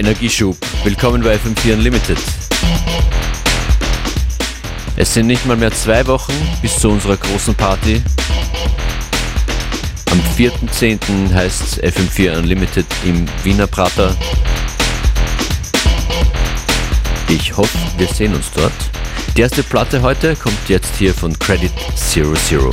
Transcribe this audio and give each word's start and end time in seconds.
Energieschub. 0.00 0.56
Willkommen 0.82 1.22
bei 1.22 1.36
FM4 1.36 1.74
Unlimited. 1.74 2.16
Es 4.96 5.12
sind 5.12 5.26
nicht 5.26 5.44
mal 5.44 5.58
mehr 5.58 5.70
zwei 5.72 6.06
Wochen 6.06 6.32
bis 6.62 6.78
zu 6.78 6.88
unserer 6.88 7.18
großen 7.18 7.54
Party. 7.54 8.02
Am 10.10 10.18
4.10. 10.38 11.34
heißt 11.34 11.84
FM4 11.84 12.38
Unlimited 12.38 12.86
im 13.04 13.26
Wiener 13.44 13.66
Prater. 13.66 14.16
Ich 17.28 17.54
hoffe, 17.54 17.78
wir 17.98 18.08
sehen 18.08 18.34
uns 18.34 18.50
dort. 18.54 18.72
Die 19.36 19.42
erste 19.42 19.62
Platte 19.62 20.00
heute 20.00 20.34
kommt 20.34 20.68
jetzt 20.68 20.96
hier 20.96 21.12
von 21.12 21.38
Credit 21.38 21.72
Zero 21.94 22.32
Zero. 22.48 22.70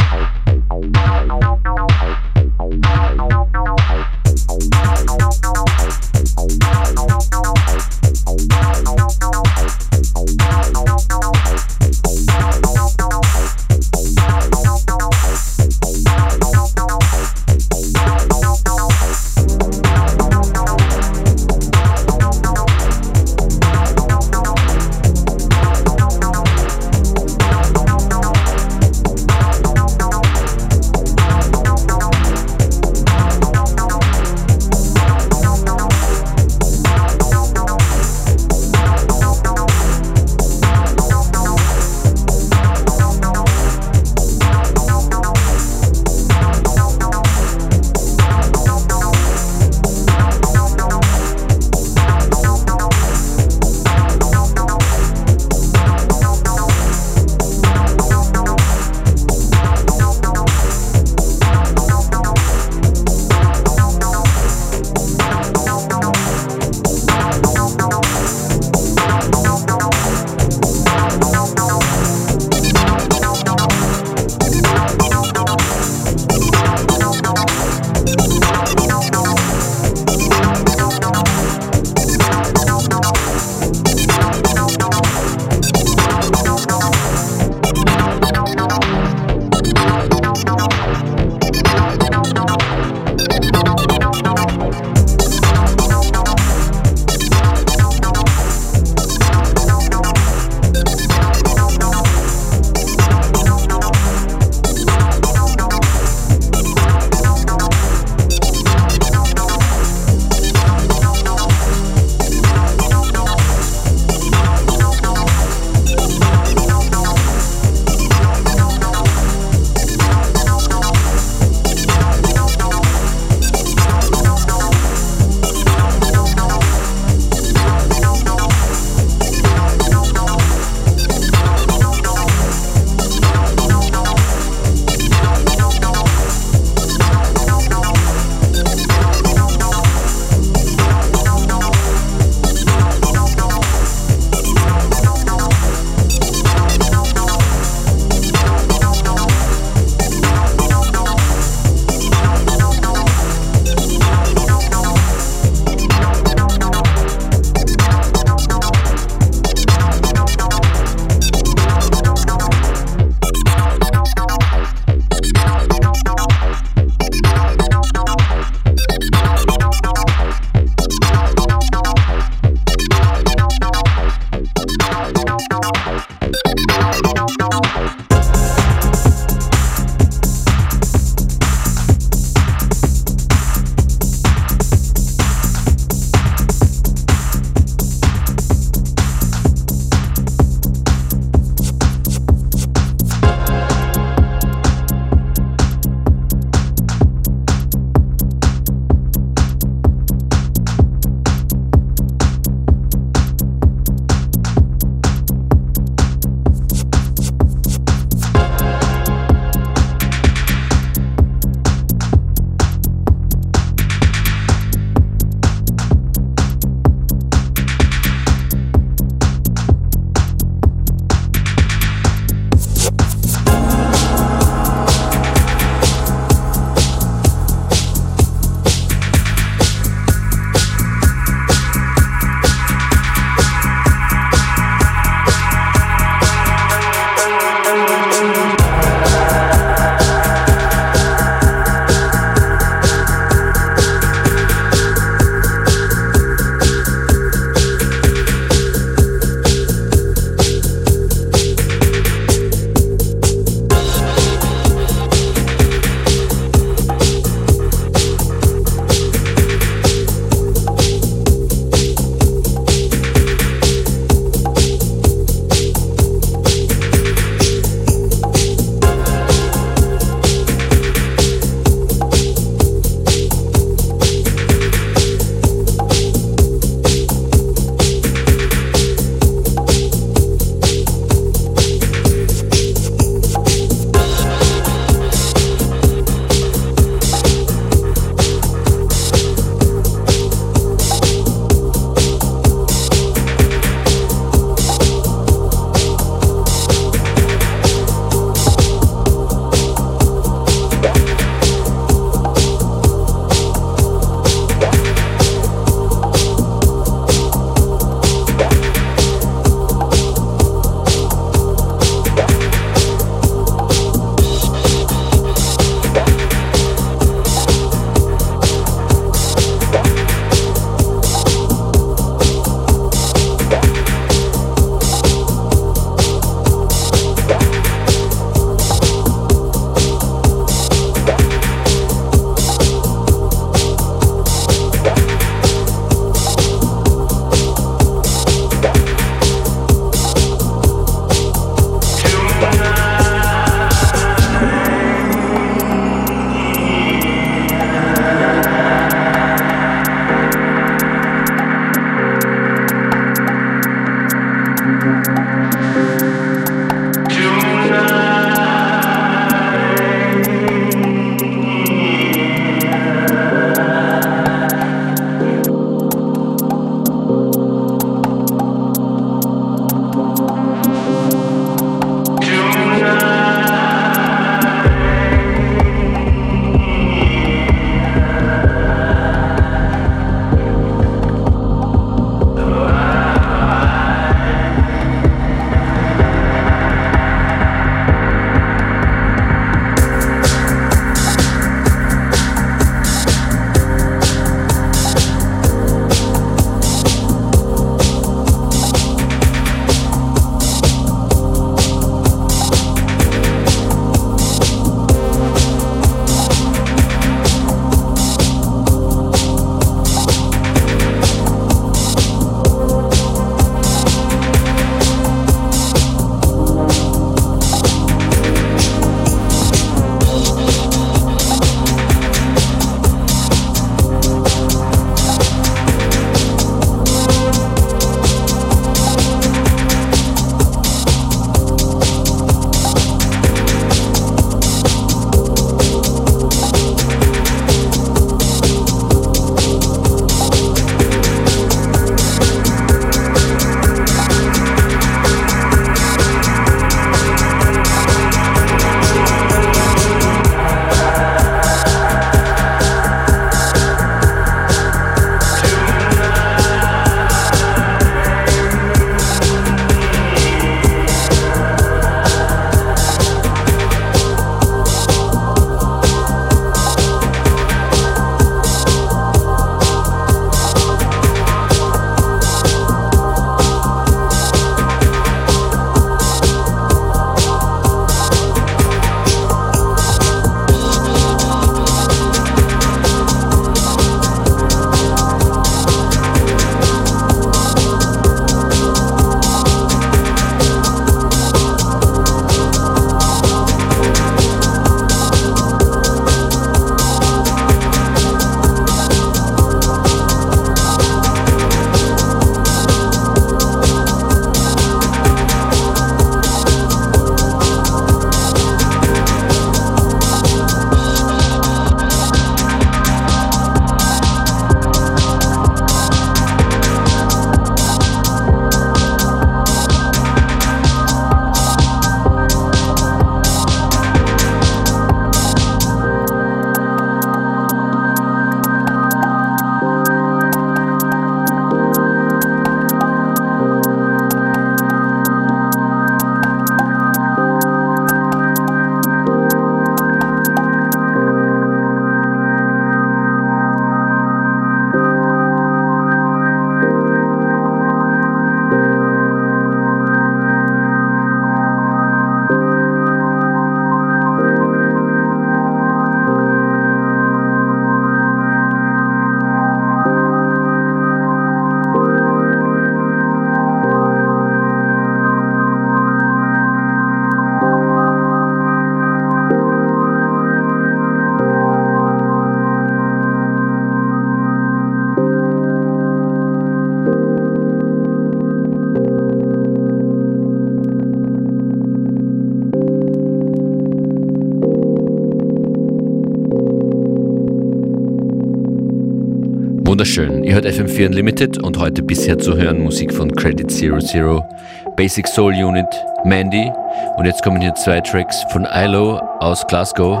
Wunderschön. 589.78 590.24
Ihr 590.24 590.34
hört 590.34 590.44
FM4 590.44 590.86
Unlimited 590.86 591.38
und 591.38 591.56
heute 591.56 591.84
bisher 591.84 592.18
zu 592.18 592.36
hören 592.36 592.58
Musik 592.58 592.92
von 592.92 593.14
Credit 593.14 593.48
Zero 593.48 593.78
Zero, 593.78 594.28
Basic 594.74 595.06
Soul 595.06 595.32
Unit, 595.34 595.68
Mandy 596.04 596.50
und 596.96 597.04
jetzt 597.04 597.22
kommen 597.22 597.40
hier 597.40 597.54
zwei 597.54 597.80
Tracks 597.82 598.24
von 598.32 598.44
ILO 598.44 598.98
aus 599.20 599.46
Glasgow, 599.46 600.00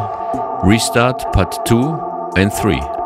Restart 0.64 1.30
Part 1.30 1.60
2 1.68 1.76
and 2.42 2.52
3. 2.60 2.97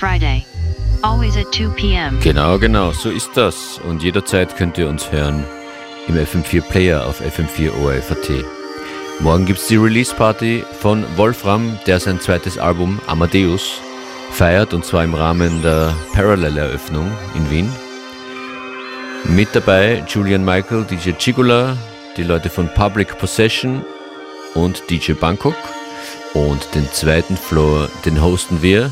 Friday. 0.00 0.46
Always 1.02 1.36
at 1.36 1.52
2 1.52 1.74
p.m. 1.76 2.18
Genau, 2.20 2.58
genau, 2.58 2.92
so 2.92 3.10
ist 3.10 3.36
das. 3.36 3.78
Und 3.86 4.02
jederzeit 4.02 4.56
könnt 4.56 4.78
ihr 4.78 4.88
uns 4.88 5.12
hören 5.12 5.44
im 6.08 6.16
FM4 6.16 6.62
Player 6.62 7.06
auf 7.06 7.20
FM4 7.20 7.70
ORFAT. 7.82 8.46
Morgen 9.20 9.44
gibt 9.44 9.58
es 9.58 9.66
die 9.66 9.76
Release 9.76 10.14
Party 10.14 10.64
von 10.80 11.04
Wolfram, 11.18 11.78
der 11.86 12.00
sein 12.00 12.18
zweites 12.18 12.56
Album 12.56 12.98
Amadeus 13.08 13.82
feiert 14.30 14.72
und 14.72 14.86
zwar 14.86 15.04
im 15.04 15.14
Rahmen 15.14 15.60
der 15.60 15.94
Parallel-Eröffnung 16.14 17.12
in 17.34 17.50
Wien. 17.50 17.70
Mit 19.24 19.48
dabei 19.52 20.02
Julian 20.08 20.46
Michael, 20.46 20.84
DJ 20.84 21.10
Chigula, 21.18 21.76
die 22.16 22.22
Leute 22.22 22.48
von 22.48 22.72
Public 22.72 23.18
Possession 23.18 23.84
und 24.54 24.88
DJ 24.88 25.12
Bangkok. 25.12 25.56
Und 26.32 26.74
den 26.74 26.90
zweiten 26.90 27.36
Floor, 27.36 27.90
den 28.06 28.22
hosten 28.22 28.62
wir. 28.62 28.90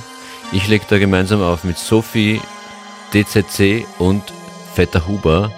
Ich 0.51 0.67
lege 0.67 0.85
da 0.89 0.99
gemeinsam 0.99 1.43
auf 1.43 1.65
mit 1.65 1.79
Sophie, 1.79 2.41
DZC 3.13 3.87
und 3.99 4.23
Vetter 4.75 5.07
Huber. 5.07 5.53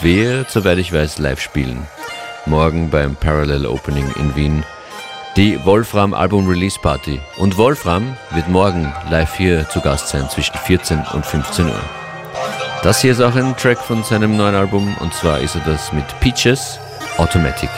Wir, 0.00 0.46
soweit 0.48 0.78
ich 0.78 0.92
weiß, 0.92 1.18
live 1.18 1.40
spielen. 1.40 1.86
Morgen 2.46 2.90
beim 2.90 3.14
Parallel 3.14 3.66
Opening 3.66 4.10
in 4.18 4.34
Wien 4.34 4.64
die 5.36 5.64
Wolfram 5.64 6.12
Album 6.12 6.46
Release 6.46 6.78
Party. 6.78 7.20
Und 7.38 7.56
Wolfram 7.56 8.16
wird 8.32 8.48
morgen 8.48 8.92
live 9.10 9.34
hier 9.34 9.68
zu 9.70 9.80
Gast 9.80 10.08
sein 10.08 10.28
zwischen 10.28 10.56
14 10.56 11.02
und 11.14 11.24
15 11.24 11.66
Uhr. 11.66 11.80
Das 12.82 13.00
hier 13.00 13.12
ist 13.12 13.20
auch 13.20 13.34
ein 13.34 13.56
Track 13.56 13.78
von 13.78 14.02
seinem 14.02 14.36
neuen 14.36 14.54
Album 14.54 14.94
und 15.00 15.14
zwar 15.14 15.40
ist 15.40 15.54
er 15.54 15.62
das 15.62 15.92
mit 15.92 16.04
Peaches 16.20 16.78
Automatic. 17.16 17.70